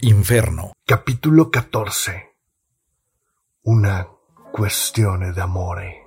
[0.00, 0.74] Inferno.
[0.86, 2.36] Capítulo 14.
[3.64, 4.06] Una
[4.52, 6.06] cuestión de amore.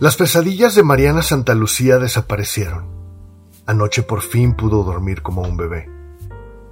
[0.00, 2.86] Las pesadillas de Mariana Santa Lucía desaparecieron.
[3.66, 5.86] Anoche por fin pudo dormir como un bebé.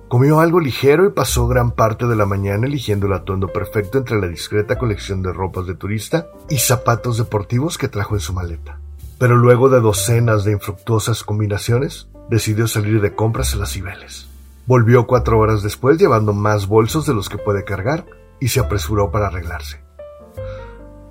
[0.09, 4.19] Comió algo ligero y pasó gran parte de la mañana eligiendo el atuendo perfecto entre
[4.19, 8.81] la discreta colección de ropas de turista y zapatos deportivos que trajo en su maleta.
[9.19, 14.29] Pero luego de docenas de infructuosas combinaciones, decidió salir de compras a las Cibeles.
[14.67, 18.07] Volvió cuatro horas después llevando más bolsos de los que puede cargar
[18.39, 19.83] y se apresuró para arreglarse.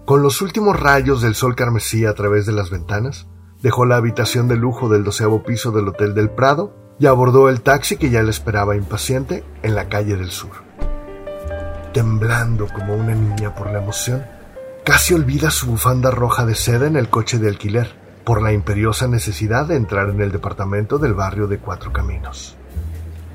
[0.06, 3.28] Con los últimos rayos del sol carmesí a través de las ventanas,
[3.62, 7.62] dejó la habitación de lujo del doceavo piso del Hotel del Prado y abordó el
[7.62, 10.52] taxi que ya le esperaba impaciente en la calle del sur.
[11.94, 14.26] Temblando como una niña por la emoción,
[14.86, 19.08] casi olvida su bufanda roja de seda en el coche de alquiler por la imperiosa
[19.08, 22.56] necesidad de entrar en el departamento del barrio de Cuatro Caminos.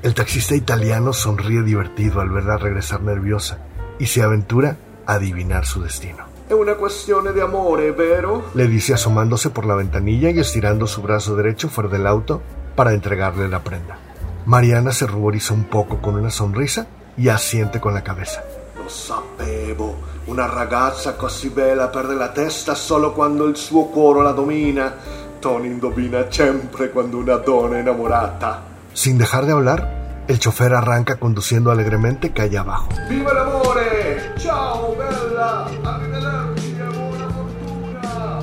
[0.03, 3.59] El taxista italiano sonríe divertido al verla regresar nerviosa
[3.97, 6.25] y se aventura a adivinar su destino.
[6.47, 8.45] Es una cuestión de amore, ¿vero?
[8.53, 12.43] Le dice asomándose por la ventanilla y estirando su brazo derecho fuera del auto
[12.75, 13.97] para entregarle la prenda.
[14.45, 18.43] Mariana se ruboriza un poco con una sonrisa y asiente con la cabeza.
[18.85, 19.97] Lo sapevo.
[20.25, 24.95] Una ragazza così bella perde la testa solo quando il suo cuore la domina.
[25.39, 28.61] Tony indovina sempre quando una donna è innamorata.
[28.93, 32.89] Sin dejar de hablar, el chofer arranca conduciendo alegremente calle abajo.
[33.09, 34.33] ¡Viva el amore!
[34.37, 35.65] ¡Ciao, bella!
[35.83, 38.39] ¡Arrivederci, buena fortuna!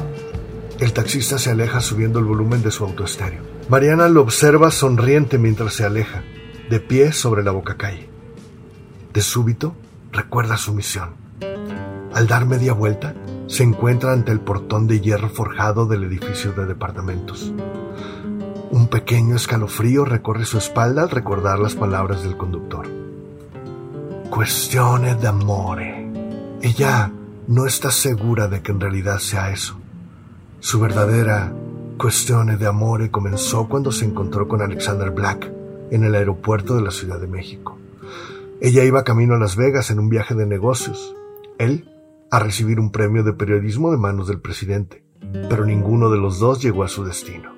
[0.80, 3.42] El taxista se aleja subiendo el volumen de su autoestéreo.
[3.68, 6.24] Mariana lo observa sonriente mientras se aleja,
[6.68, 8.08] de pie sobre la boca calle.
[9.12, 9.76] De súbito,
[10.12, 11.22] recuerda su misión
[12.14, 13.14] al dar media vuelta,
[13.46, 17.52] se encuentra ante el portón de hierro forjado del edificio de departamentos.
[18.70, 22.86] Un pequeño escalofrío recorre su espalda al recordar las palabras del conductor.
[24.30, 26.10] Cuestione d'amore.
[26.60, 27.10] Ella
[27.46, 29.78] no está segura de que en realidad sea eso.
[30.60, 31.52] Su verdadera
[31.98, 35.50] cuestión de amore comenzó cuando se encontró con Alexander Black
[35.90, 37.78] en el aeropuerto de la Ciudad de México.
[38.64, 41.16] Ella iba camino a Las Vegas en un viaje de negocios.
[41.58, 41.90] Él
[42.30, 45.04] a recibir un premio de periodismo de manos del presidente,
[45.50, 47.56] pero ninguno de los dos llegó a su destino.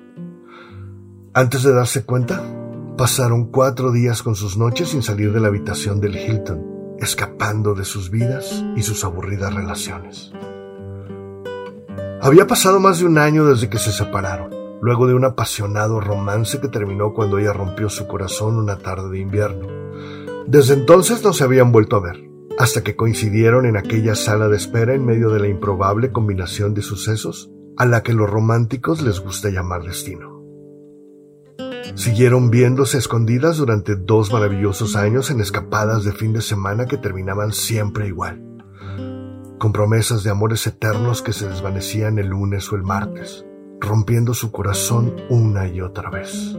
[1.31, 2.43] Antes de darse cuenta,
[2.97, 7.85] pasaron cuatro días con sus noches sin salir de la habitación del Hilton, escapando de
[7.85, 10.31] sus vidas y sus aburridas relaciones.
[12.19, 14.49] Había pasado más de un año desde que se separaron,
[14.81, 19.19] luego de un apasionado romance que terminó cuando ella rompió su corazón una tarde de
[19.19, 19.84] invierno.
[20.47, 22.25] Desde entonces no se habían vuelto a ver
[22.57, 26.81] hasta que coincidieron en aquella sala de espera en medio de la improbable combinación de
[26.81, 30.43] sucesos a la que los románticos les gusta llamar destino.
[31.95, 37.51] Siguieron viéndose escondidas durante dos maravillosos años en escapadas de fin de semana que terminaban
[37.51, 38.41] siempre igual,
[39.59, 43.45] con promesas de amores eternos que se desvanecían el lunes o el martes,
[43.79, 46.57] rompiendo su corazón una y otra vez.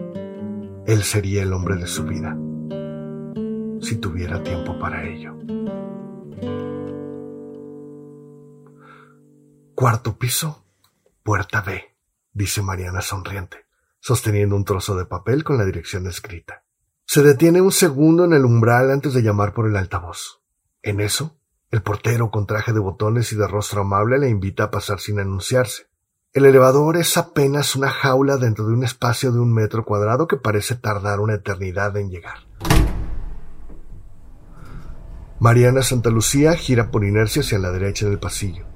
[0.86, 2.38] Él sería el hombre de su vida,
[3.86, 5.36] si tuviera tiempo para ello.
[9.76, 10.64] Cuarto piso,
[11.22, 11.84] puerta B,
[12.32, 13.66] dice Mariana sonriente,
[14.00, 16.64] sosteniendo un trozo de papel con la dirección escrita.
[17.04, 20.40] Se detiene un segundo en el umbral antes de llamar por el altavoz.
[20.82, 21.38] En eso,
[21.70, 25.20] el portero con traje de botones y de rostro amable le invita a pasar sin
[25.20, 25.86] anunciarse.
[26.32, 30.36] El elevador es apenas una jaula dentro de un espacio de un metro cuadrado que
[30.36, 32.38] parece tardar una eternidad en llegar.
[35.38, 38.66] Mariana Santa Lucía gira por inercia hacia la derecha del pasillo.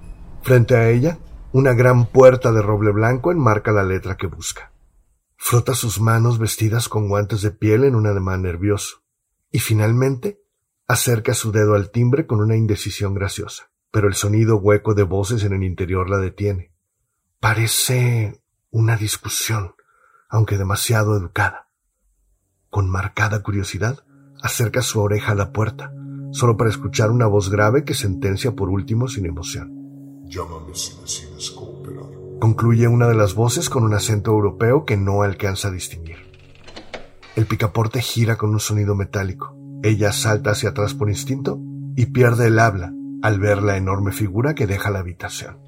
[0.43, 1.19] Frente a ella,
[1.53, 4.73] una gran puerta de roble blanco enmarca la letra que busca.
[5.37, 9.03] Frota sus manos vestidas con guantes de piel en un ademán nervioso,
[9.51, 10.43] y finalmente
[10.87, 15.45] acerca su dedo al timbre con una indecisión graciosa, pero el sonido hueco de voces
[15.45, 16.73] en el interior la detiene.
[17.41, 19.75] Parece una discusión,
[20.29, 21.71] aunque demasiado educada.
[22.69, 24.05] Con marcada curiosidad,
[24.43, 25.93] acerca su oreja a la puerta,
[26.33, 29.73] solo para escuchar una voz grave que sentencia por último sin emoción.
[30.27, 32.07] Llámame si decides cooperar.
[32.41, 36.17] Concluye una de las voces con un acento europeo que no alcanza a distinguir.
[37.37, 39.57] El picaporte gira con un sonido metálico.
[39.83, 41.61] Ella salta hacia atrás por instinto
[41.97, 42.93] y pierde el habla
[43.23, 45.59] al ver la enorme figura que deja la habitación.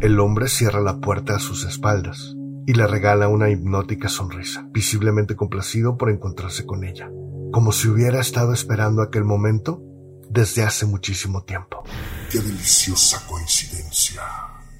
[0.00, 2.36] El hombre cierra la puerta a sus espaldas
[2.66, 7.10] y le regala una hipnótica sonrisa, visiblemente complacido por encontrarse con ella,
[7.52, 9.82] como si hubiera estado esperando aquel momento
[10.30, 11.84] desde hace muchísimo tiempo.
[12.30, 14.22] Qué deliciosa coincidencia.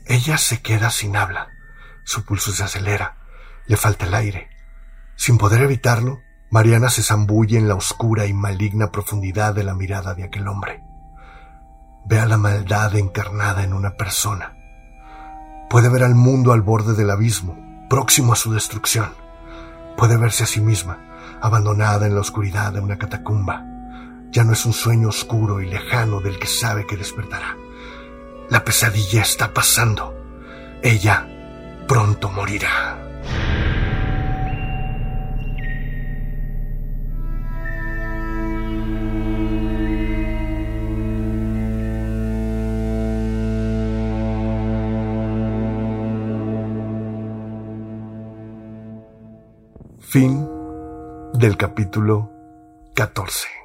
[0.07, 1.49] Ella se queda sin habla.
[2.05, 3.19] Su pulso se acelera.
[3.67, 4.49] Le falta el aire.
[5.17, 10.15] Sin poder evitarlo, Mariana se zambulle en la oscura y maligna profundidad de la mirada
[10.15, 10.83] de aquel hombre.
[12.07, 14.55] Ve a la maldad encarnada en una persona.
[15.69, 19.13] Puede ver al mundo al borde del abismo, próximo a su destrucción.
[19.99, 23.78] Puede verse a sí misma, abandonada en la oscuridad de una catacumba.
[24.31, 27.57] Ya no es un sueño oscuro y lejano del que sabe que despertará.
[28.51, 30.15] La pesadilla está pasando.
[30.83, 31.27] Ella
[31.87, 33.05] pronto morirá.
[50.01, 50.49] Fin
[51.35, 52.31] del capítulo
[52.95, 53.58] 14.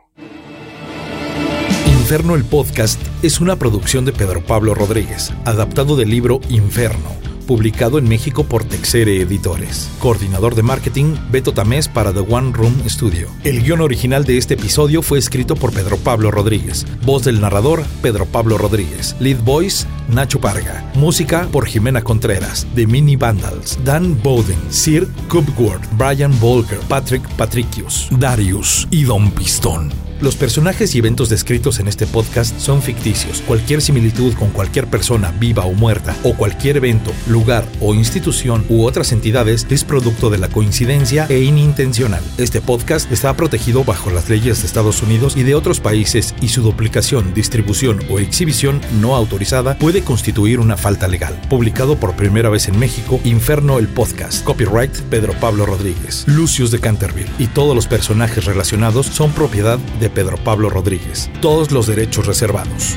[2.14, 7.10] Inferno el podcast es una producción de Pedro Pablo Rodríguez, adaptado del libro Inferno
[7.48, 9.90] publicado en México por Texere Editores.
[10.00, 13.30] Coordinador de marketing, Beto Tamés para The One Room Studio.
[13.44, 16.86] El guion original de este episodio fue escrito por Pedro Pablo Rodríguez.
[17.04, 19.16] Voz del narrador, Pedro Pablo Rodríguez.
[19.20, 20.90] Lead voice, Nacho Parga.
[20.94, 23.78] Música por Jimena Contreras, The Mini Vandals.
[23.84, 29.92] Dan Bowden, Sir Cubward, Brian Volker, Patrick Patricius, Darius y Don Pistón.
[30.24, 33.42] Los personajes y eventos descritos en este podcast son ficticios.
[33.42, 38.86] Cualquier similitud con cualquier persona viva o muerta, o cualquier evento, lugar o institución u
[38.86, 42.24] otras entidades es producto de la coincidencia e inintencional.
[42.38, 46.48] Este podcast está protegido bajo las leyes de Estados Unidos y de otros países y
[46.48, 51.38] su duplicación, distribución o exhibición no autorizada puede constituir una falta legal.
[51.50, 54.46] Publicado por primera vez en México, Inferno el Podcast.
[54.46, 56.24] Copyright Pedro Pablo Rodríguez.
[56.28, 57.30] Lucius de Canterville.
[57.40, 61.30] Y todos los personajes relacionados son propiedad de Pedro Pablo Rodríguez.
[61.42, 62.96] Todos los derechos reservados.